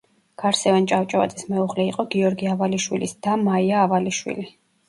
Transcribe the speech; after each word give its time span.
გარსევან 0.43 0.87
ჭავჭავაძის 0.91 1.45
მეუღლე 1.51 1.85
იყო 1.89 2.05
გიორგი 2.15 2.51
ავალიშვილის 2.57 3.15
და 3.29 3.37
მაია 3.45 3.85
ავალიშვილი. 3.87 4.49